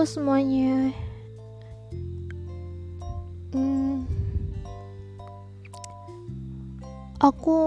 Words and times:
Semuanya. 0.00 0.96
Hmm, 3.52 4.08
aku 7.20 7.60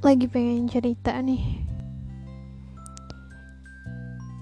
lagi 0.00 0.24
pengen 0.32 0.64
cerita 0.64 1.12
nih. 1.20 1.60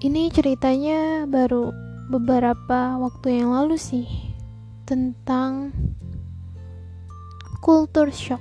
Ini 0.07 0.31
ceritanya 0.31 1.27
baru 1.27 1.75
beberapa 2.07 2.95
waktu 2.95 3.43
yang 3.43 3.51
lalu 3.51 3.75
sih 3.75 4.07
tentang 4.87 5.75
culture 7.59 8.07
shock. 8.07 8.39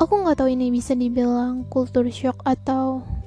Aku 0.00 0.16
nggak 0.24 0.40
tahu 0.40 0.48
ini 0.48 0.72
bisa 0.72 0.96
dibilang 0.96 1.68
culture 1.68 2.08
shock 2.08 2.40
atau 2.48 3.17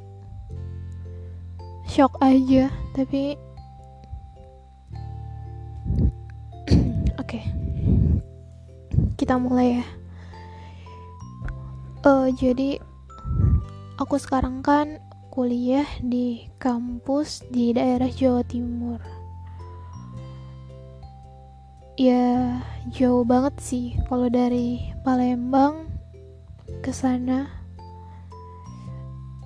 shock 1.92 2.16
aja, 2.24 2.72
tapi 2.96 3.36
oke, 7.20 7.42
kita 9.20 9.36
mulai 9.36 9.84
ya. 9.84 9.86
Uh, 12.08 12.32
jadi 12.32 12.80
aku 14.00 14.16
sekarang 14.16 14.64
kan 14.64 15.04
kuliah 15.36 15.84
di 16.00 16.48
kampus 16.64 17.44
di 17.52 17.76
daerah 17.76 18.08
Jawa 18.08 18.48
Timur. 18.48 19.04
Ya 22.00 22.64
jauh 22.96 23.28
banget 23.28 23.60
sih 23.60 24.00
kalau 24.08 24.32
dari 24.32 24.96
Palembang 25.04 25.92
ke 26.80 26.96
sana. 26.96 27.52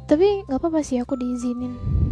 Tapi 0.05 0.45
nggak 0.45 0.61
apa-apa 0.61 0.85
sih 0.85 1.01
aku 1.01 1.17
diizinin. 1.17 2.04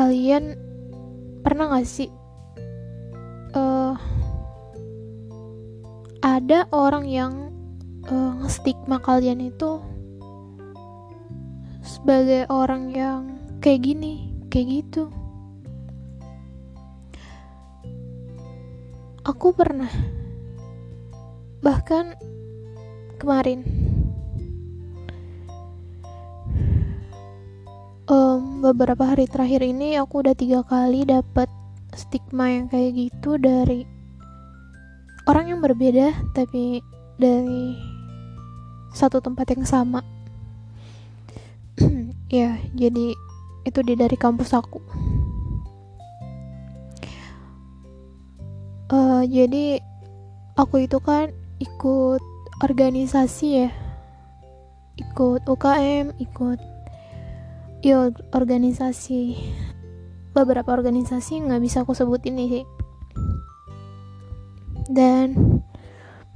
Kalian 0.00 0.56
pernah 1.44 1.76
gak 1.76 1.84
sih 1.84 2.08
uh, 3.52 3.92
ada 6.24 6.64
orang 6.72 7.04
yang 7.04 7.52
uh, 8.08 8.32
ngestigma 8.40 8.96
kalian 9.04 9.52
itu 9.52 9.76
sebagai 11.84 12.48
orang 12.48 12.96
yang 12.96 13.36
kayak 13.60 13.84
gini, 13.84 14.32
kayak 14.48 14.88
gitu? 14.88 15.12
aku 19.30 19.52
pernah 19.54 19.90
bahkan 21.60 22.16
kemarin 23.20 23.62
um, 28.10 28.60
beberapa 28.60 29.06
hari 29.06 29.30
terakhir 29.30 29.62
ini 29.62 29.94
aku 29.94 30.26
udah 30.26 30.34
tiga 30.34 30.66
kali 30.66 31.06
dapat 31.06 31.46
stigma 31.94 32.50
yang 32.50 32.66
kayak 32.66 32.98
gitu 32.98 33.38
dari 33.38 33.86
orang 35.30 35.54
yang 35.54 35.60
berbeda 35.62 36.10
tapi 36.34 36.82
dari 37.16 37.78
satu 38.90 39.22
tempat 39.22 39.54
yang 39.54 39.64
sama. 39.64 40.02
Ya 42.30 42.62
jadi 42.78 43.10
itu 43.66 43.80
di 43.82 43.98
dari 43.98 44.14
kampus 44.14 44.54
aku. 44.54 44.78
Uh, 48.86 49.26
jadi 49.26 49.82
aku 50.54 50.86
itu 50.86 51.02
kan 51.02 51.34
ikut 51.58 52.22
organisasi 52.62 53.66
ya. 53.66 53.70
Ikut 54.94 55.42
UKM 55.42 56.14
ikut 56.22 56.69
ya 57.80 58.12
organisasi. 58.32 59.36
Beberapa 60.30 60.70
organisasi 60.70 61.42
nggak 61.44 61.62
bisa 61.62 61.82
aku 61.82 61.92
sebut 61.96 62.22
ini 62.28 62.44
sih. 62.48 62.64
Dan 64.90 65.60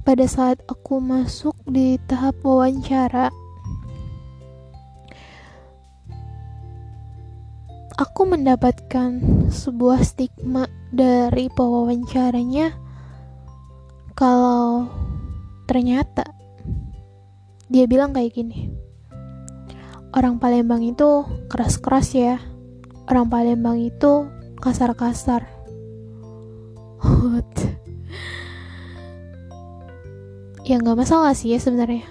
pada 0.05 0.29
saat 0.29 0.61
aku 0.69 1.01
masuk 1.01 1.57
di 1.65 1.97
tahap 2.05 2.37
wawancara 2.45 3.33
aku 7.95 8.21
mendapatkan 8.27 9.17
sebuah 9.49 10.03
stigma 10.03 10.67
dari 10.91 11.47
pewawancaranya 11.51 12.75
kalau 14.15 14.87
ternyata 15.67 16.27
dia 17.71 17.89
bilang 17.89 18.13
kayak 18.13 18.35
gini 18.35 18.84
orang 20.15 20.39
Palembang 20.39 20.81
itu 20.81 21.27
keras-keras 21.51 22.15
ya. 22.15 22.39
Orang 23.05 23.27
Palembang 23.27 23.77
itu 23.77 24.31
kasar-kasar. 24.63 25.45
What? 27.03 27.75
ya 30.65 30.81
nggak 30.81 30.97
masalah 30.97 31.37
sih 31.37 31.53
ya 31.53 31.61
sebenarnya. 31.61 32.09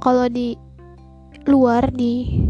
Kalau 0.00 0.32
di 0.32 0.56
luar 1.44 1.92
di 1.92 2.40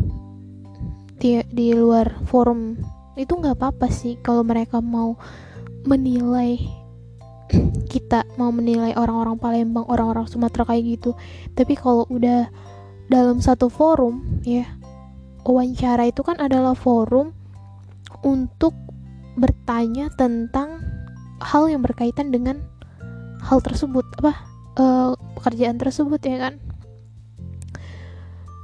di 1.18 1.42
di 1.50 1.74
luar 1.74 2.22
forum 2.30 2.78
itu 3.18 3.32
nggak 3.34 3.58
apa-apa 3.58 3.90
sih 3.90 4.20
kalau 4.22 4.46
mereka 4.46 4.78
mau 4.78 5.18
menilai 5.82 6.62
kita 7.90 8.22
mau 8.38 8.54
menilai 8.54 8.94
orang-orang 8.94 9.40
Palembang 9.40 9.86
orang-orang 9.90 10.30
Sumatera 10.30 10.62
kayak 10.62 10.84
gitu. 10.98 11.10
Tapi 11.58 11.74
kalau 11.74 12.06
udah 12.06 12.46
dalam 13.06 13.38
satu 13.38 13.70
forum 13.70 14.42
ya 14.42 14.66
wawancara 15.46 16.10
itu 16.10 16.26
kan 16.26 16.38
adalah 16.42 16.74
forum 16.74 17.30
untuk 18.26 18.74
bertanya 19.38 20.10
tentang 20.14 20.82
hal 21.38 21.68
yang 21.70 21.84
berkaitan 21.84 22.32
dengan 22.32 22.64
hal 23.44 23.62
tersebut 23.62 24.02
apa 24.22 24.32
uh, 24.80 25.12
pekerjaan 25.38 25.78
tersebut 25.78 26.18
ya 26.24 26.50
kan 26.50 26.54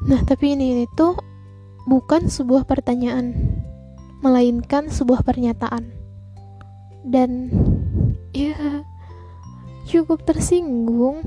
nah 0.02 0.18
tapi 0.26 0.58
ini 0.58 0.82
itu 0.82 1.14
bukan 1.86 2.30
sebuah 2.30 2.66
pertanyaan, 2.66 3.34
melainkan 4.22 4.90
sebuah 4.90 5.26
pernyataan. 5.26 5.90
Dan 7.02 7.50
ya 8.30 8.86
cukup 9.90 10.22
tersinggung. 10.22 11.22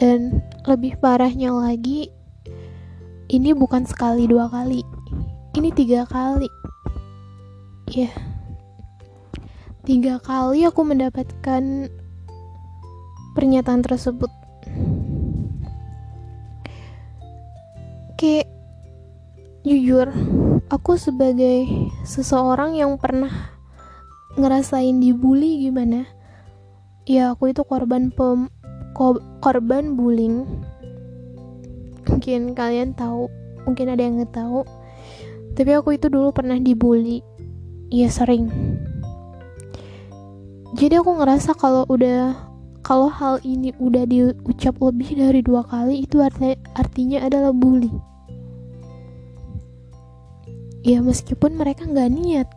Dan 0.00 0.40
lebih 0.64 0.96
parahnya 0.96 1.52
lagi, 1.52 2.08
ini 3.28 3.52
bukan 3.52 3.84
sekali 3.84 4.24
dua 4.24 4.48
kali, 4.48 4.80
ini 5.60 5.68
tiga 5.76 6.08
kali. 6.08 6.48
Ya, 7.92 8.08
tiga 9.84 10.16
kali 10.24 10.64
aku 10.64 10.80
mendapatkan 10.88 11.92
pernyataan 13.36 13.84
tersebut. 13.84 14.32
Kayak 18.16 18.48
jujur 19.60 20.08
aku 20.72 20.96
sebagai 20.96 21.68
seseorang 22.08 22.72
yang 22.72 22.96
pernah 22.96 23.52
ngerasain 24.38 25.02
dibully 25.02 25.66
gimana 25.66 26.06
ya 27.02 27.34
aku 27.34 27.50
itu 27.50 27.66
korban 27.66 28.14
pem 28.14 28.46
korban 29.40 29.96
bullying. 29.96 30.44
Mungkin 32.04 32.52
kalian 32.52 32.92
tahu 32.92 33.32
mungkin 33.64 33.88
ada 33.88 34.04
yang 34.04 34.20
nggak 34.20 34.36
tahu. 34.36 34.60
Tapi 35.56 35.70
aku 35.72 35.96
itu 35.96 36.12
dulu 36.12 36.30
pernah 36.36 36.60
dibully. 36.60 37.24
Ya 37.88 38.12
sering. 38.12 38.52
Jadi 40.76 41.00
aku 41.00 41.18
ngerasa 41.18 41.56
kalau 41.58 41.82
udah 41.90 42.36
kalau 42.86 43.10
hal 43.10 43.42
ini 43.42 43.74
udah 43.80 44.06
diucap 44.06 44.78
lebih 44.78 45.18
dari 45.18 45.40
dua 45.42 45.66
kali 45.66 46.06
itu 46.06 46.22
arti, 46.22 46.54
artinya 46.78 47.24
adalah 47.26 47.50
bully. 47.50 47.90
Ya 50.80 51.04
meskipun 51.04 51.60
mereka 51.60 51.84
nggak 51.84 52.08
niat 52.08 52.48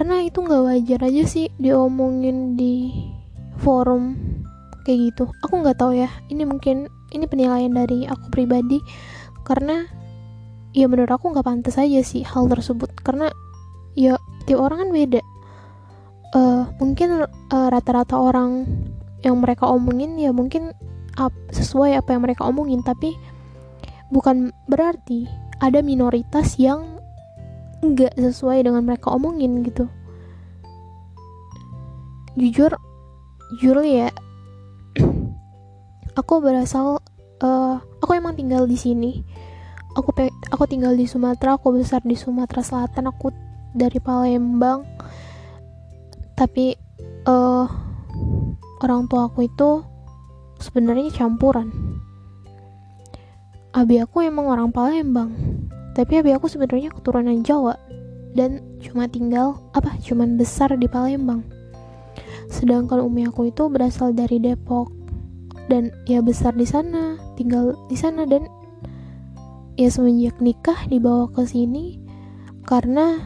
karena 0.00 0.24
itu 0.24 0.40
nggak 0.40 0.64
wajar 0.64 1.00
aja 1.12 1.28
sih 1.28 1.52
diomongin 1.60 2.56
di 2.56 2.88
forum 3.60 4.16
kayak 4.88 5.12
gitu. 5.12 5.28
Aku 5.44 5.60
nggak 5.60 5.76
tahu 5.76 5.92
ya 5.92 6.08
ini 6.32 6.48
mungkin 6.48 6.88
ini 7.12 7.28
penilaian 7.28 7.68
dari 7.68 8.08
aku 8.08 8.32
pribadi. 8.32 8.80
Karena 9.44 9.84
ya 10.72 10.88
menurut 10.88 11.12
aku 11.12 11.36
nggak 11.36 11.44
pantas 11.44 11.76
aja 11.76 12.00
sih 12.00 12.24
hal 12.24 12.48
tersebut. 12.48 12.88
Karena 13.04 13.28
ya 13.92 14.16
tiap 14.48 14.64
orang 14.64 14.88
kan 14.88 14.90
beda. 14.96 15.20
Uh, 16.32 16.64
mungkin 16.80 17.28
eh, 17.28 17.68
rata-rata 17.68 18.16
uh, 18.16 18.32
orang 18.32 18.64
yang 19.20 19.36
mereka 19.36 19.68
omongin 19.68 20.16
ya 20.16 20.32
mungkin 20.32 20.72
up, 21.20 21.36
sesuai 21.52 22.00
apa 22.00 22.16
yang 22.16 22.24
mereka 22.24 22.48
omongin. 22.48 22.80
Tapi 22.80 23.20
bukan 24.08 24.48
berarti 24.64 25.28
ada 25.60 25.84
minoritas 25.84 26.56
yang 26.56 26.89
nggak 27.80 28.12
sesuai 28.16 28.68
dengan 28.68 28.84
mereka 28.84 29.08
omongin 29.12 29.64
gitu. 29.64 29.88
Jujur 32.36 32.76
jujur 33.56 33.80
ya. 33.82 34.12
Aku 36.14 36.44
berasal 36.44 37.00
uh, 37.40 37.76
aku 38.04 38.12
emang 38.12 38.36
tinggal 38.36 38.68
di 38.68 38.76
sini. 38.76 39.24
Aku 39.96 40.14
aku 40.52 40.64
tinggal 40.70 40.94
di 40.94 41.08
Sumatera 41.08 41.58
aku 41.58 41.74
besar 41.74 42.04
di 42.04 42.14
Sumatera 42.14 42.62
Selatan 42.62 43.10
aku 43.10 43.32
dari 43.72 43.98
Palembang. 43.98 44.84
Tapi 46.36 46.76
uh, 47.26 47.66
orang 48.84 49.08
tua 49.08 49.26
aku 49.32 49.48
itu 49.48 49.82
sebenarnya 50.60 51.10
campuran. 51.16 51.72
Abi 53.72 54.02
aku 54.02 54.20
emang 54.26 54.50
orang 54.50 54.70
Palembang 54.70 55.32
tapi 55.94 56.22
abi 56.22 56.30
aku 56.30 56.46
sebenarnya 56.46 56.94
keturunan 56.94 57.42
Jawa. 57.42 57.74
Dan 58.30 58.62
cuma 58.78 59.10
tinggal 59.10 59.58
apa 59.74 59.98
cuman 60.06 60.38
besar 60.38 60.70
di 60.78 60.86
Palembang. 60.86 61.42
Sedangkan 62.46 63.02
umi 63.02 63.26
aku 63.26 63.50
itu 63.50 63.66
berasal 63.66 64.14
dari 64.14 64.38
Depok. 64.38 64.90
Dan 65.66 65.90
ya 66.06 66.22
besar 66.22 66.54
di 66.54 66.66
sana 66.66 67.18
tinggal 67.34 67.74
di 67.90 67.98
sana. 67.98 68.22
Dan 68.22 68.46
ya 69.74 69.90
semenjak 69.90 70.38
nikah 70.38 70.78
dibawa 70.86 71.26
ke 71.34 71.42
sini 71.42 71.98
karena 72.68 73.18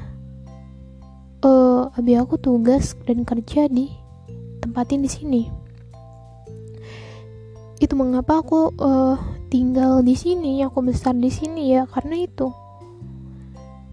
uh, 1.44 1.92
abi 1.92 2.16
aku 2.16 2.40
tugas 2.40 2.96
dan 3.04 3.28
kerja 3.28 3.68
di 3.68 3.92
tempatin 4.64 5.04
di 5.04 5.10
sini. 5.12 5.42
Itu 7.76 7.92
mengapa 8.00 8.40
aku 8.40 8.72
uh, 8.80 9.20
tinggal 9.54 10.02
di 10.02 10.18
sini 10.18 10.66
aku 10.66 10.82
besar 10.82 11.14
di 11.14 11.30
sini 11.30 11.78
ya 11.78 11.86
karena 11.86 12.26
itu. 12.26 12.50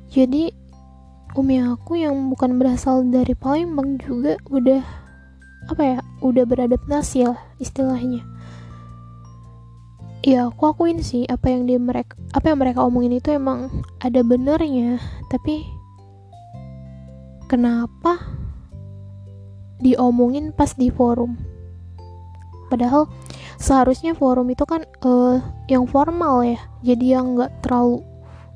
Jadi 0.10 0.50
umi 1.38 1.62
aku 1.62 2.02
yang 2.02 2.34
bukan 2.34 2.58
berasal 2.58 3.06
dari 3.06 3.38
Palembang 3.38 4.02
juga 4.02 4.42
udah 4.50 4.82
apa 5.70 5.82
ya 5.86 5.98
udah 6.26 6.50
beradaptasi 6.50 7.30
lah 7.30 7.38
istilahnya. 7.62 8.26
Ya 10.26 10.50
aku 10.50 10.74
akuin 10.74 11.06
sih 11.06 11.30
apa 11.30 11.54
yang 11.54 11.70
dia 11.70 11.78
mereka 11.78 12.18
apa 12.34 12.50
yang 12.50 12.58
mereka 12.58 12.82
omongin 12.82 13.22
itu 13.22 13.30
emang 13.30 13.70
ada 14.02 14.26
benernya. 14.26 14.98
Tapi 15.30 15.62
kenapa 17.46 18.18
diomongin 19.78 20.58
pas 20.58 20.74
di 20.74 20.90
forum? 20.90 21.38
Padahal 22.74 23.06
seharusnya 23.62 24.18
forum 24.18 24.50
itu 24.50 24.66
kan 24.66 24.82
uh, 25.06 25.38
yang 25.70 25.86
formal 25.86 26.42
ya. 26.42 26.58
Jadi 26.82 27.06
yang 27.14 27.38
nggak 27.38 27.62
terlalu 27.62 28.02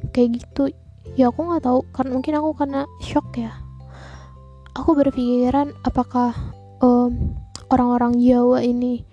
kayak 0.09 0.41
gitu. 0.41 0.73
Ya 1.13 1.29
aku 1.29 1.45
nggak 1.45 1.63
tahu 1.63 1.79
kan 1.93 2.09
mungkin 2.09 2.33
aku 2.41 2.57
karena 2.57 2.89
shock 2.99 3.29
ya. 3.37 3.53
Aku 4.75 4.97
berpikiran 4.97 5.71
apakah 5.85 6.33
um, 6.81 7.37
orang-orang 7.69 8.19
Jawa 8.19 8.65
ini 8.65 9.05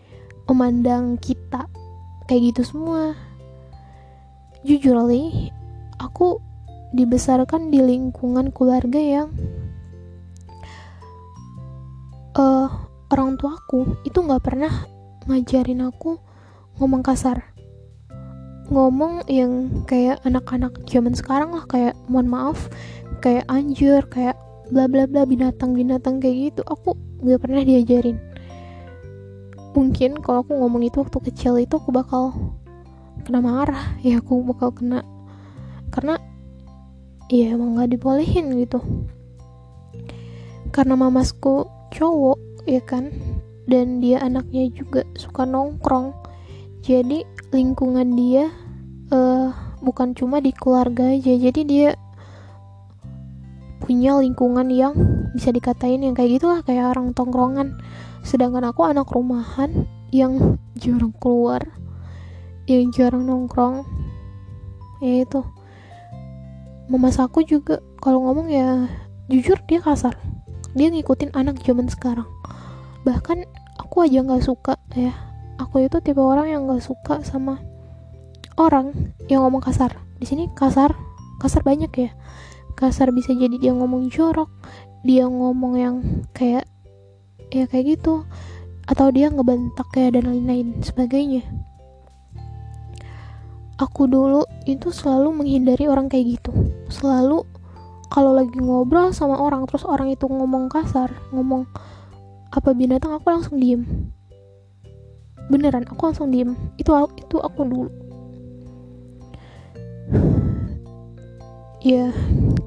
memandang 0.49 1.21
kita 1.21 1.69
kayak 2.27 2.57
gitu 2.57 2.63
semua. 2.65 3.15
Jujur 4.65 4.97
li 5.07 5.53
aku 6.01 6.41
dibesarkan 6.97 7.71
di 7.71 7.79
lingkungan 7.85 8.51
keluarga 8.51 8.99
yang 8.99 9.29
uh, 12.37 12.69
orang 13.13 13.37
tuaku 13.37 13.97
itu 14.05 14.19
nggak 14.19 14.43
pernah 14.43 14.92
ngajarin 15.27 15.87
aku 15.87 16.19
ngomong 16.79 17.03
kasar. 17.05 17.53
Ngomong 18.73 19.29
yang 19.29 19.85
kayak 19.85 20.23
anak-anak 20.25 20.73
zaman 20.89 21.13
sekarang 21.13 21.53
lah 21.53 21.67
kayak 21.69 21.93
mohon 22.09 22.31
maaf 22.31 22.73
kayak 23.21 23.45
anjir 23.47 24.01
kayak 24.09 24.39
bla 24.73 24.89
bla 24.89 25.05
bla 25.05 25.29
binatang 25.29 25.77
binatang 25.77 26.19
kayak 26.19 26.53
gitu. 26.53 26.63
Aku 26.67 26.97
nggak 27.23 27.41
pernah 27.43 27.63
diajarin. 27.63 28.17
Mungkin 29.73 30.21
kalau 30.21 30.45
aku 30.45 30.53
ngomong 30.57 30.85
itu 30.85 31.01
waktu 31.01 31.19
kecil 31.33 31.57
itu 31.61 31.77
aku 31.77 31.93
bakal 31.93 32.33
kena 33.25 33.41
marah. 33.41 33.95
Ya 34.07 34.19
aku 34.19 34.43
bakal 34.43 34.73
kena. 34.75 35.05
Karena 35.93 36.17
ya 37.29 37.57
emang 37.57 37.77
nggak 37.77 37.97
dibolehin 37.97 38.57
gitu. 38.59 38.81
Karena 40.73 40.97
mamasku 40.97 41.69
cowok 41.93 42.65
ya 42.65 42.81
kan 42.81 43.13
dan 43.67 44.03
dia 44.03 44.19
anaknya 44.23 44.67
juga 44.73 45.07
suka 45.15 45.47
nongkrong. 45.47 46.15
Jadi 46.83 47.23
lingkungan 47.55 48.19
dia 48.19 48.51
uh, 49.15 49.55
bukan 49.79 50.19
cuma 50.19 50.43
di 50.43 50.51
keluarga 50.51 51.15
aja. 51.15 51.35
Jadi 51.39 51.63
dia 51.63 51.91
punya 53.83 54.19
lingkungan 54.19 54.71
yang 54.71 54.95
bisa 55.35 55.51
dikatain 55.51 56.03
yang 56.03 56.15
kayak 56.15 56.39
gitulah 56.39 56.61
kayak 56.67 56.91
orang 56.95 57.15
tongkrongan. 57.15 57.79
Sedangkan 58.27 58.67
aku 58.67 58.87
anak 58.87 59.11
rumahan 59.11 59.87
yang 60.15 60.59
jarang 60.79 61.15
keluar 61.19 61.63
yang 62.67 62.95
jarang 62.95 63.27
nongkrong. 63.27 63.87
Ya 65.03 65.27
itu. 65.27 65.43
Mama 66.91 67.11
aku 67.15 67.47
juga 67.47 67.79
kalau 68.03 68.27
ngomong 68.27 68.51
ya 68.51 68.87
jujur 69.31 69.59
dia 69.71 69.79
kasar. 69.83 70.19
Dia 70.73 70.89
ngikutin 70.89 71.37
anak 71.37 71.61
zaman 71.63 71.87
sekarang 71.87 72.32
bahkan 73.03 73.47
aku 73.79 74.07
aja 74.07 74.23
nggak 74.23 74.43
suka 74.43 74.79
ya. 74.95 75.15
Aku 75.61 75.85
itu 75.85 76.01
tipe 76.03 76.19
orang 76.19 76.51
yang 76.51 76.67
nggak 76.67 76.83
suka 76.83 77.23
sama 77.23 77.63
orang 78.59 79.15
yang 79.31 79.47
ngomong 79.47 79.63
kasar. 79.63 79.95
Di 80.19 80.27
sini 80.27 80.51
kasar 80.55 80.95
kasar 81.39 81.63
banyak 81.63 81.93
ya. 81.95 82.11
Kasar 82.79 83.13
bisa 83.15 83.37
jadi 83.37 83.59
dia 83.61 83.73
ngomong 83.75 84.09
jorok 84.11 84.49
dia 85.03 85.27
ngomong 85.27 85.75
yang 85.79 85.97
kayak 86.35 86.67
ya 87.51 87.67
kayak 87.67 87.99
gitu. 87.99 88.23
Atau 88.87 89.15
dia 89.15 89.31
ngebentak 89.31 89.87
kayak 89.95 90.19
dan 90.19 90.31
lain-lain 90.31 90.83
sebagainya. 90.83 91.47
Aku 93.79 94.07
dulu 94.07 94.47
itu 94.67 94.95
selalu 94.95 95.43
menghindari 95.43 95.91
orang 95.91 96.07
kayak 96.07 96.39
gitu. 96.39 96.55
Selalu 96.87 97.43
kalau 98.13 98.37
lagi 98.37 98.61
ngobrol 98.61 99.11
sama 99.17 99.41
orang 99.41 99.65
terus 99.65 99.89
orang 99.89 100.13
itu 100.13 100.29
ngomong 100.29 100.69
kasar 100.69 101.09
ngomong 101.33 101.65
apa 102.53 102.77
binatang 102.77 103.17
aku 103.17 103.33
langsung 103.33 103.57
diem. 103.57 104.13
Beneran 105.49 105.89
aku 105.89 106.13
langsung 106.13 106.29
diem. 106.29 106.53
Itu 106.77 106.93
itu 107.17 107.37
aku 107.41 107.61
dulu. 107.65 107.91
Ya 111.83 112.13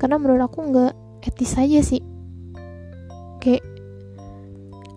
karena 0.01 0.17
menurut 0.17 0.49
aku 0.49 0.65
nggak 0.73 0.93
etis 1.21 1.53
aja 1.61 1.79
sih. 1.85 2.01
Kayak 3.37 3.61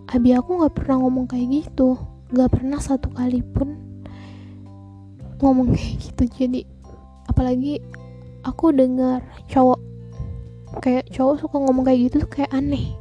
abi 0.09 0.33
aku 0.33 0.57
nggak 0.57 0.75
pernah 0.75 1.05
ngomong 1.05 1.29
kayak 1.29 1.69
gitu. 1.69 2.01
Nggak 2.33 2.57
pernah 2.57 2.81
satu 2.81 3.12
kali 3.12 3.45
pun 3.45 3.77
ngomong 5.45 5.73
kayak 5.77 5.95
gitu. 6.01 6.23
Jadi 6.33 6.61
apalagi 7.29 7.85
aku 8.41 8.73
dengar 8.73 9.21
cowok 9.53 9.81
kayak 10.81 11.05
cowok 11.12 11.45
suka 11.45 11.57
ngomong 11.61 11.85
kayak 11.85 12.09
gitu 12.09 12.25
tuh 12.25 12.31
kayak 12.33 12.53
aneh 12.57 12.97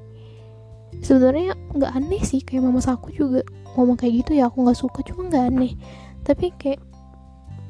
sebenarnya 1.02 1.54
nggak 1.76 1.92
aneh 1.94 2.22
sih 2.24 2.42
kayak 2.42 2.66
mama 2.66 2.82
aku 2.82 3.14
juga 3.14 3.42
ngomong 3.78 3.98
kayak 3.98 4.26
gitu 4.26 4.32
ya 4.42 4.50
aku 4.50 4.66
nggak 4.66 4.80
suka 4.80 5.00
cuma 5.06 5.30
nggak 5.30 5.46
aneh. 5.54 5.74
Tapi 6.26 6.52
kayak 6.58 6.82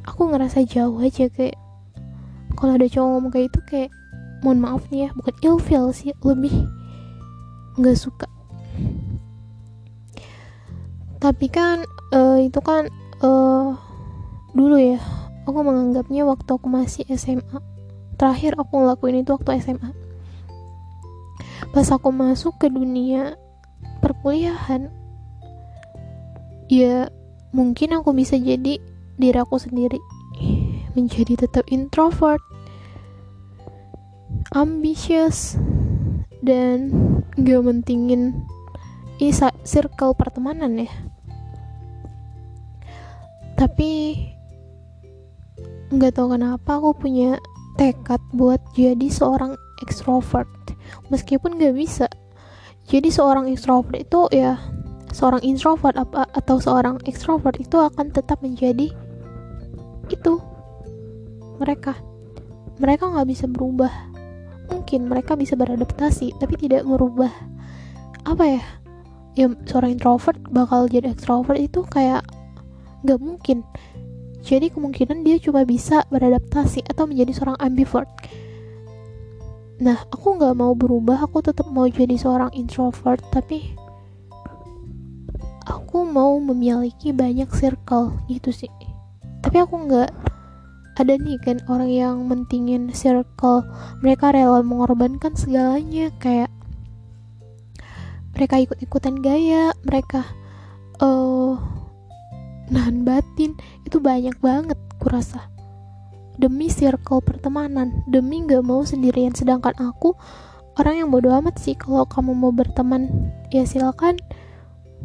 aku 0.08 0.32
ngerasa 0.32 0.64
jauh 0.64 0.98
aja 1.04 1.28
kayak 1.28 1.60
kalau 2.58 2.74
ada 2.74 2.88
cowok 2.90 3.10
ngomong 3.18 3.32
kayak 3.32 3.48
itu 3.54 3.62
kayak 3.70 3.92
mohon 4.42 4.62
maaf 4.62 4.86
nih 4.94 5.08
ya 5.08 5.10
bukan 5.18 5.36
ilfeel 5.44 5.86
sih 5.92 6.14
lebih 6.24 6.54
nggak 7.78 7.98
suka. 7.98 8.28
Tapi 11.18 11.48
kan 11.50 11.82
uh, 12.14 12.38
itu 12.38 12.62
kan 12.62 12.88
uh, 13.26 13.74
dulu 14.54 14.78
ya 14.78 15.02
aku 15.46 15.60
menganggapnya 15.64 16.26
waktu 16.26 16.50
aku 16.50 16.68
masih 16.70 17.04
SMA 17.14 17.62
terakhir 18.18 18.58
aku 18.58 18.82
ngelakuin 18.82 19.22
itu 19.22 19.34
waktu 19.38 19.62
SMA 19.62 19.94
pas 21.78 21.94
aku 21.94 22.10
masuk 22.10 22.58
ke 22.58 22.74
dunia 22.74 23.38
perkuliahan 24.02 24.90
ya 26.74 27.06
mungkin 27.54 27.94
aku 27.94 28.18
bisa 28.18 28.34
jadi 28.34 28.82
diri 29.22 29.38
aku 29.38 29.62
sendiri 29.62 30.02
menjadi 30.98 31.46
tetap 31.46 31.70
introvert 31.70 32.42
ambisius 34.58 35.54
dan 36.42 36.90
gak 37.38 37.62
mentingin 37.62 38.42
isa 39.22 39.54
circle 39.62 40.18
pertemanan 40.18 40.82
ya. 40.82 40.90
Tapi 43.54 44.18
nggak 45.94 46.14
tahu 46.18 46.38
kenapa 46.38 46.82
aku 46.82 46.94
punya 47.06 47.38
tekad 47.78 48.22
buat 48.34 48.62
jadi 48.74 49.10
seorang 49.10 49.54
ekstrovert 49.86 50.50
meskipun 51.10 51.60
gak 51.60 51.76
bisa. 51.76 52.08
Jadi 52.88 53.12
seorang 53.12 53.52
ekstrovert 53.52 54.00
itu 54.00 54.32
ya 54.32 54.56
seorang 55.12 55.44
introvert 55.44 55.96
apa 55.96 56.28
atau 56.36 56.60
seorang 56.60 57.00
ekstrovert 57.08 57.60
itu 57.60 57.76
akan 57.80 58.12
tetap 58.12 58.40
menjadi 58.40 58.92
itu 60.08 60.34
mereka. 61.60 61.98
Mereka 62.78 63.12
nggak 63.12 63.28
bisa 63.28 63.46
berubah. 63.50 63.92
Mungkin 64.72 65.08
mereka 65.12 65.36
bisa 65.36 65.56
beradaptasi 65.56 66.36
tapi 66.40 66.56
tidak 66.60 66.84
merubah 66.84 67.32
apa 68.28 68.44
ya 68.44 68.64
ya 69.40 69.48
seorang 69.64 69.96
introvert 69.96 70.36
bakal 70.52 70.92
jadi 70.92 71.16
extrovert 71.16 71.60
itu 71.60 71.84
kayak 71.88 72.24
nggak 73.04 73.20
mungkin. 73.20 73.68
Jadi 74.48 74.72
kemungkinan 74.72 75.28
dia 75.28 75.44
cuma 75.44 75.68
bisa 75.68 76.08
beradaptasi 76.08 76.88
atau 76.88 77.04
menjadi 77.04 77.36
seorang 77.36 77.60
ambivert 77.60 78.08
nah 79.78 79.98
aku 80.10 80.38
nggak 80.38 80.58
mau 80.58 80.74
berubah. 80.74 81.26
Aku 81.30 81.46
tetap 81.46 81.70
mau 81.70 81.86
jadi 81.86 82.18
seorang 82.18 82.50
introvert 82.58 83.22
tapi 83.30 83.78
aku 85.68 86.08
mau 86.08 86.40
memiliki 86.40 87.12
banyak 87.14 87.50
circle 87.54 88.16
gitu 88.32 88.50
sih. 88.50 88.72
Tapi 89.44 89.58
aku 89.62 89.76
nggak 89.86 90.10
ada 90.98 91.14
nih 91.14 91.38
kan 91.44 91.62
orang 91.70 91.92
yang 91.92 92.16
mentingin 92.26 92.90
circle. 92.90 93.62
Mereka 94.02 94.34
rela 94.34 94.66
mengorbankan 94.66 95.38
segalanya 95.38 96.10
kayak 96.18 96.50
mereka 98.34 98.62
ikut-ikutan 98.62 99.18
gaya 99.22 99.74
mereka 99.86 100.26
uh, 101.04 101.58
nahan 102.74 103.06
batin. 103.06 103.54
Itu 103.86 104.02
banyak 104.02 104.42
banget 104.42 104.80
kurasa 104.98 105.57
demi 106.38 106.70
circle 106.70 107.20
pertemanan 107.22 108.06
demi 108.06 108.46
gak 108.46 108.64
mau 108.64 108.86
sendirian. 108.86 109.34
Sedangkan 109.34 109.74
aku 109.82 110.14
orang 110.78 111.06
yang 111.06 111.10
bodoh 111.10 111.34
amat 111.42 111.58
sih 111.58 111.74
kalau 111.74 112.06
kamu 112.06 112.38
mau 112.38 112.54
berteman. 112.54 113.34
Ya 113.50 113.66
silakan. 113.66 114.22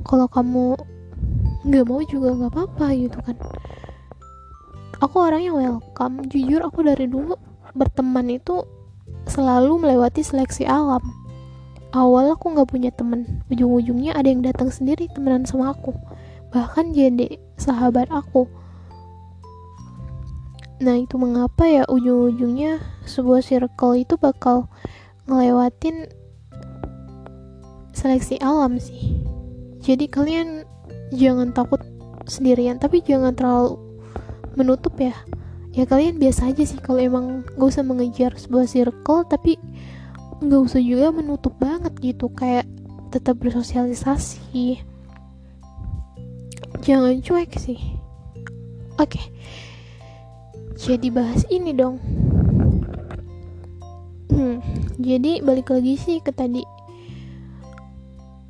Kalau 0.04 0.28
kamu 0.28 0.76
nggak 1.62 1.84
mau 1.86 2.02
juga 2.02 2.34
nggak 2.34 2.52
apa-apa 2.52 2.86
gitu 2.96 3.18
kan. 3.22 3.36
Aku 5.02 5.16
orang 5.18 5.42
yang 5.42 5.56
welcome. 5.58 6.22
Jujur 6.30 6.62
aku 6.62 6.86
dari 6.86 7.10
dulu 7.10 7.34
berteman 7.74 8.28
itu 8.30 8.62
selalu 9.26 9.82
melewati 9.82 10.22
seleksi 10.22 10.66
alam. 10.66 11.02
Awal 11.92 12.32
aku 12.32 12.56
nggak 12.56 12.68
punya 12.72 12.90
temen 12.94 13.44
ujung-ujungnya 13.52 14.16
ada 14.16 14.32
yang 14.32 14.40
datang 14.40 14.72
sendiri 14.72 15.12
temenan 15.12 15.44
sama 15.44 15.76
aku. 15.76 15.92
Bahkan 16.52 16.96
jadi 16.96 17.36
sahabat 17.60 18.08
aku 18.08 18.48
nah 20.82 20.98
itu 20.98 21.14
mengapa 21.14 21.62
ya 21.70 21.86
ujung-ujungnya 21.86 22.82
sebuah 23.06 23.38
circle 23.38 23.94
itu 23.94 24.18
bakal 24.18 24.66
ngelewatin 25.30 26.10
seleksi 27.94 28.42
alam 28.42 28.82
sih? 28.82 29.22
Jadi 29.78 30.10
kalian 30.10 30.66
jangan 31.14 31.54
takut 31.54 31.78
sendirian 32.26 32.82
tapi 32.82 32.98
jangan 32.98 33.30
terlalu 33.30 33.78
menutup 34.58 34.98
ya. 34.98 35.14
Ya 35.70 35.86
kalian 35.86 36.18
biasa 36.18 36.50
aja 36.50 36.66
sih 36.66 36.82
kalau 36.82 36.98
emang 36.98 37.46
gak 37.54 37.78
usah 37.78 37.86
mengejar 37.86 38.34
sebuah 38.34 38.66
circle 38.66 39.22
tapi 39.24 39.56
nggak 40.42 40.62
usah 40.66 40.82
juga 40.82 41.14
menutup 41.14 41.54
banget 41.62 41.94
gitu 42.02 42.26
kayak 42.34 42.66
tetap 43.14 43.38
bersosialisasi. 43.38 44.82
Jangan 46.82 47.22
cuek 47.22 47.54
sih. 47.54 47.78
Oke 48.98 49.22
jadi 50.82 51.14
bahas 51.14 51.46
ini 51.46 51.70
dong. 51.70 52.02
Hmm, 54.34 54.58
jadi 54.98 55.38
balik 55.38 55.70
lagi 55.70 55.94
sih 55.94 56.18
ke 56.18 56.34
tadi. 56.34 56.66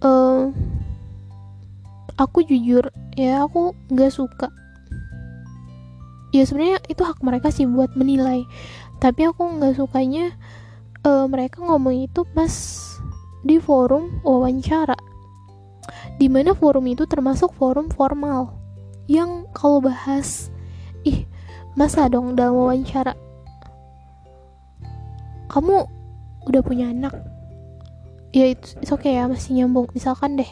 Uh, 0.01 0.49
aku 2.17 2.41
jujur 2.49 2.89
ya 3.21 3.45
aku 3.45 3.77
nggak 3.93 4.09
suka. 4.09 4.49
Ya 6.33 6.49
sebenarnya 6.49 6.81
itu 6.89 7.05
hak 7.05 7.21
mereka 7.21 7.53
sih 7.53 7.69
buat 7.69 7.93
menilai. 7.93 8.49
Tapi 8.97 9.29
aku 9.29 9.61
nggak 9.61 9.77
sukanya 9.77 10.33
uh, 11.05 11.29
mereka 11.29 11.61
ngomong 11.61 12.09
itu 12.09 12.25
pas 12.33 12.81
di 13.45 13.61
forum 13.61 14.25
wawancara. 14.25 14.97
Di 16.17 16.33
mana 16.33 16.57
forum 16.57 16.89
itu 16.89 17.05
termasuk 17.05 17.53
forum 17.53 17.93
formal 17.93 18.57
yang 19.05 19.45
kalau 19.53 19.85
bahas 19.85 20.49
ih 21.05 21.29
masa 21.75 22.09
dong 22.09 22.37
dalam 22.37 22.57
wawancara? 22.57 23.17
Kamu 25.49 25.77
udah 26.49 26.63
punya 26.65 26.93
anak? 26.93 27.13
Ya 28.33 28.49
itu 28.49 28.81
oke 28.89 29.05
okay 29.05 29.21
ya 29.21 29.29
masih 29.29 29.61
nyambung. 29.61 29.89
Misalkan 29.93 30.41
deh 30.41 30.49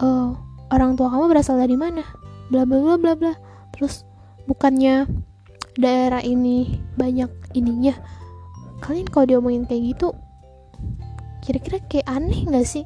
uh, 0.00 0.32
orang 0.72 0.96
tua 0.96 1.12
kamu 1.12 1.32
berasal 1.32 1.60
dari 1.60 1.76
mana? 1.76 2.04
Bla 2.48 2.64
bla 2.64 2.80
bla 2.80 2.96
bla 2.96 3.12
bla. 3.16 3.32
Terus 3.76 4.08
bukannya 4.48 5.08
daerah 5.76 6.24
ini 6.24 6.80
banyak 6.96 7.28
ininya? 7.52 7.96
Kalian 8.80 9.08
kalau 9.08 9.28
diomongin 9.28 9.64
kayak 9.64 9.96
gitu 9.96 10.12
kira-kira 11.44 11.76
kayak 11.92 12.08
aneh 12.08 12.48
gak 12.48 12.64
sih? 12.64 12.84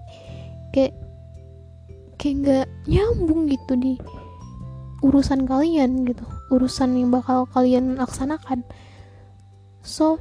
Kayak 0.74 0.98
kayak 2.18 2.34
nggak 2.42 2.66
nyambung 2.90 3.46
gitu 3.46 3.78
di 3.78 3.94
urusan 5.06 5.46
kalian 5.46 6.02
gitu 6.02 6.26
urusan 6.48 6.96
yang 6.96 7.10
bakal 7.12 7.44
kalian 7.50 7.96
laksanakan 7.96 8.64
so 9.84 10.16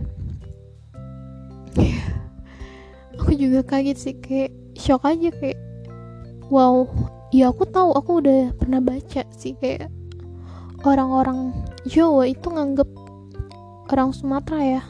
aku 3.20 3.32
juga 3.36 3.64
kaget 3.64 3.98
sih 3.98 4.16
kayak 4.20 4.52
shock 4.76 5.04
aja 5.08 5.32
kayak 5.32 5.60
wow 6.52 6.88
ya 7.32 7.52
aku 7.52 7.68
tahu 7.68 7.96
aku 7.96 8.24
udah 8.24 8.56
pernah 8.56 8.80
baca 8.80 9.24
sih 9.36 9.56
kayak 9.60 9.92
orang-orang 10.84 11.52
Jawa 11.88 12.28
itu 12.28 12.48
nganggep 12.52 12.88
orang 13.88 14.12
Sumatera 14.12 14.60
ya 14.64 14.82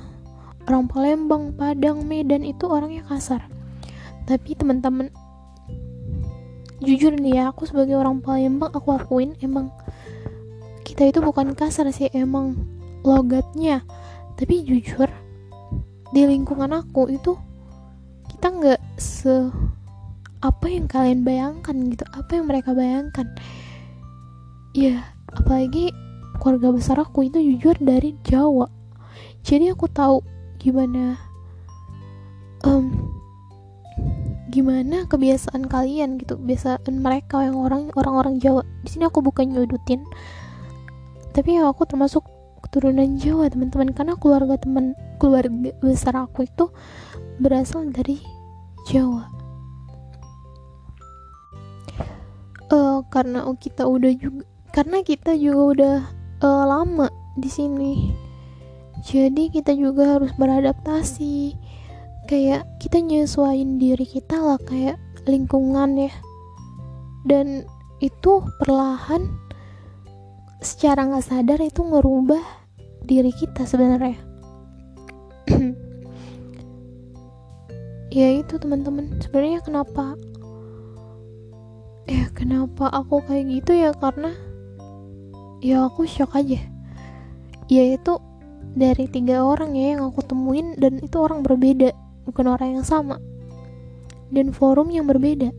orang 0.67 0.85
Palembang, 0.91 1.55
Padang, 1.55 2.03
Medan 2.03 2.43
itu 2.43 2.67
orangnya 2.67 3.07
kasar. 3.07 3.47
Tapi 4.27 4.53
teman-teman 4.59 5.07
jujur 6.83 7.15
nih 7.15 7.41
ya, 7.41 7.43
aku 7.55 7.63
sebagai 7.65 7.95
orang 7.95 8.19
Palembang 8.19 8.75
aku 8.75 8.93
akuin 8.93 9.39
emang 9.39 9.71
kita 10.97 11.13
itu 11.13 11.21
bukan 11.21 11.53
kasar 11.53 11.85
sih, 11.93 12.09
emang 12.09 12.57
logatnya. 13.05 13.85
Tapi 14.33 14.65
jujur 14.65 15.05
di 16.09 16.25
lingkungan 16.25 16.73
aku 16.73 17.13
itu 17.13 17.37
kita 18.33 18.49
nggak 18.49 18.81
se 18.97 19.53
apa 20.41 20.65
yang 20.65 20.89
kalian 20.89 21.21
bayangkan 21.21 21.77
gitu, 21.93 22.01
apa 22.17 22.41
yang 22.41 22.49
mereka 22.49 22.73
bayangkan. 22.73 23.29
Ya, 24.73 25.13
apalagi 25.37 25.93
keluarga 26.41 26.73
besar 26.73 26.97
aku 26.97 27.29
itu 27.29 27.45
jujur 27.45 27.77
dari 27.77 28.17
Jawa. 28.25 28.65
Jadi 29.45 29.69
aku 29.69 29.85
tahu 29.93 30.25
gimana 30.57 31.13
um, 32.65 33.13
gimana 34.49 35.05
kebiasaan 35.05 35.69
kalian 35.69 36.17
gitu 36.17 36.41
kebiasaan 36.41 37.05
mereka 37.05 37.45
yang 37.45 37.61
orang 37.61 37.93
orang-orang 37.93 38.41
Jawa 38.41 38.65
di 38.81 38.89
sini 38.89 39.05
aku 39.05 39.21
bukan 39.21 39.53
nyudutin 39.53 40.01
tapi 41.37 41.61
ya 41.61 41.69
aku 41.69 41.85
termasuk 41.85 42.25
keturunan 42.65 43.13
Jawa 43.21 43.53
teman-teman. 43.53 43.93
Karena 43.93 44.17
keluarga 44.17 44.57
teman 44.57 44.97
keluarga 45.21 45.53
besar 45.85 46.17
aku 46.17 46.49
itu 46.49 46.73
berasal 47.37 47.93
dari 47.93 48.17
Jawa. 48.89 49.29
Uh, 52.67 52.99
karena 53.13 53.45
kita 53.55 53.85
udah 53.85 54.11
juga 54.17 54.43
karena 54.75 54.99
kita 55.05 55.37
juga 55.37 55.61
udah 55.77 55.95
uh, 56.41 56.65
lama 56.65 57.07
di 57.37 57.49
sini. 57.53 57.93
Jadi 59.05 59.53
kita 59.53 59.77
juga 59.77 60.17
harus 60.17 60.33
beradaptasi. 60.41 61.53
Kayak 62.27 62.67
kita 62.83 62.99
nyesuaiin 62.99 63.79
diri 63.79 64.03
kita 64.03 64.35
lah 64.41 64.59
kayak 64.65 64.97
lingkungan 65.29 66.09
ya. 66.09 66.13
Dan 67.23 67.63
itu 68.03 68.43
perlahan 68.59 69.46
secara 70.61 71.05
nggak 71.05 71.25
sadar 71.25 71.59
itu 71.61 71.81
ngerubah 71.85 72.41
diri 73.05 73.31
kita 73.33 73.63
sebenarnya. 73.63 74.17
Ya 78.17 78.33
itu 78.33 78.57
teman-teman. 78.57 79.21
Sebenarnya 79.21 79.61
kenapa 79.61 80.17
ya 82.09 82.31
kenapa 82.33 82.89
aku 82.89 83.21
kayak 83.21 83.45
gitu 83.61 83.77
ya? 83.77 83.93
Karena 83.93 84.33
ya 85.61 85.85
aku 85.85 86.09
shock 86.09 86.33
aja. 86.33 86.57
Ya 87.69 87.83
itu 87.93 88.17
dari 88.73 89.05
tiga 89.11 89.45
orang 89.45 89.77
ya 89.77 89.93
yang 89.93 90.09
aku 90.09 90.25
temuin 90.25 90.79
dan 90.81 90.97
itu 90.97 91.13
orang 91.19 91.45
berbeda 91.45 91.93
bukan 92.25 92.45
orang 92.57 92.81
yang 92.81 92.87
sama. 92.87 93.21
Dan 94.33 94.49
forum 94.49 94.89
yang 94.89 95.05
berbeda. 95.05 95.53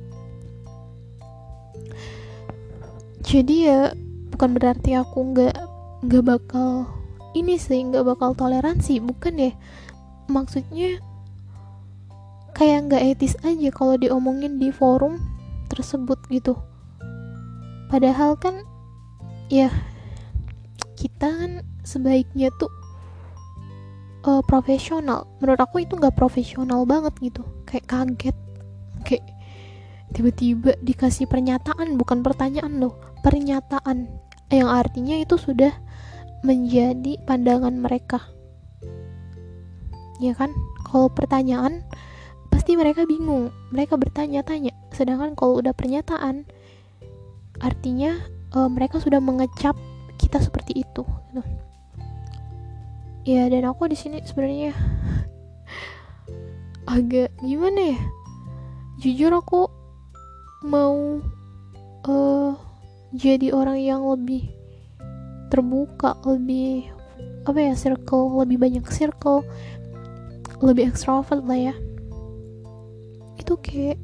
Jadi 3.23 3.57
ya 3.71 3.93
bukan 4.39 4.55
berarti 4.55 4.95
aku 4.95 5.35
nggak 5.35 5.59
nggak 6.07 6.23
bakal 6.23 6.87
ini 7.35 7.59
sih 7.59 7.83
nggak 7.83 8.07
bakal 8.07 8.39
toleransi 8.39 9.03
bukan 9.03 9.35
ya. 9.35 9.53
Maksudnya 10.31 11.03
kayak 12.55 12.87
nggak 12.87 13.03
etis 13.19 13.35
aja 13.43 13.75
kalau 13.75 13.99
diomongin 13.99 14.63
di 14.63 14.71
forum 14.71 15.19
tersebut 15.67 16.23
gitu. 16.31 16.55
Padahal 17.91 18.39
kan 18.39 18.63
ya 19.51 19.75
kita 20.95 21.35
kan 21.35 21.67
sebaiknya 21.83 22.55
tuh 22.63 22.71
uh, 24.23 24.39
profesional. 24.47 25.27
Menurut 25.43 25.59
aku 25.59 25.83
itu 25.83 25.99
nggak 25.99 26.15
profesional 26.15 26.87
banget 26.87 27.11
gitu. 27.19 27.43
Kayak 27.67 27.91
kaget 27.91 28.39
kayak 29.03 29.27
tiba-tiba 30.15 30.79
dikasih 30.79 31.27
pernyataan 31.27 31.99
bukan 31.99 32.23
pertanyaan 32.23 32.79
loh 32.79 32.95
pernyataan 33.27 34.28
yang 34.49 34.69
artinya 34.73 35.21
itu 35.21 35.37
sudah 35.37 35.73
menjadi 36.41 37.21
pandangan 37.29 37.75
mereka. 37.77 38.25
Ya 40.19 40.33
kan? 40.35 40.51
Kalau 40.89 41.13
pertanyaan 41.13 41.85
pasti 42.49 42.75
mereka 42.75 43.05
bingung. 43.05 43.53
Mereka 43.71 44.01
bertanya-tanya. 44.01 44.73
Sedangkan 44.95 45.37
kalau 45.37 45.61
udah 45.61 45.77
pernyataan 45.77 46.49
artinya 47.59 48.15
uh, 48.55 48.71
mereka 48.71 49.03
sudah 49.03 49.19
mengecap 49.19 49.75
kita 50.19 50.39
seperti 50.39 50.83
itu 50.83 51.03
gitu. 51.03 51.43
ya 53.27 53.51
dan 53.51 53.67
aku 53.67 53.91
di 53.91 53.99
sini 53.99 54.23
sebenarnya 54.23 54.73
agak 56.95 57.35
gimana 57.43 57.95
ya? 57.95 58.01
Jujur 58.99 59.31
aku 59.31 59.71
mau 60.67 61.23
uh, 62.09 62.53
jadi 63.13 63.57
orang 63.57 63.81
yang 63.81 64.05
lebih 64.05 64.53
terbuka 65.49 66.21
lebih 66.29 66.93
apa 67.49 67.57
ya 67.57 67.73
circle 67.73 68.37
lebih 68.45 68.61
banyak 68.61 68.85
circle 68.93 69.41
lebih 70.61 70.91
extrovert 70.91 71.41
lah 71.47 71.73
ya. 71.73 71.75
Itu 73.39 73.57
kayak 73.63 73.97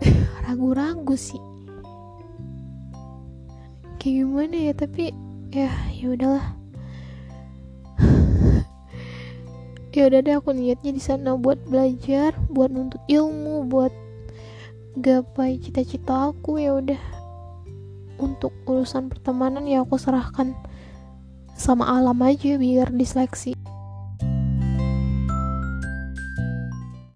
ragu-ragu 0.46 1.16
sih. 1.18 1.42
Kayak 3.98 4.14
gimana 4.22 4.56
ya 4.56 4.72
tapi 4.72 5.04
ya 5.50 5.70
ya 5.92 6.06
udahlah. 6.14 6.46
Ya 9.96 10.12
udah 10.12 10.20
deh 10.20 10.36
aku 10.36 10.52
niatnya 10.52 10.92
di 10.92 11.00
sana 11.00 11.40
buat 11.40 11.56
belajar 11.72 12.36
buat 12.52 12.68
nuntut 12.68 13.00
ilmu 13.08 13.64
buat 13.64 13.88
gapai 15.00 15.56
cita-cita 15.56 16.36
aku 16.36 16.60
ya 16.60 16.76
udah 16.76 17.15
untuk 18.16 18.52
urusan 18.64 19.12
pertemanan 19.12 19.64
ya 19.68 19.84
aku 19.84 19.96
serahkan 20.00 20.56
sama 21.56 21.88
alam 21.88 22.20
aja 22.20 22.60
biar 22.60 22.92
diseleksi 22.92 23.56